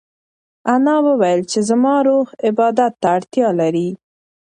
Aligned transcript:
انا 0.73 0.95
وویل 1.07 1.41
چې 1.51 1.59
زما 1.69 1.95
روح 2.07 2.27
عبادت 2.49 2.93
ته 3.01 3.07
اړتیا 3.15 3.49
لري. 3.59 3.89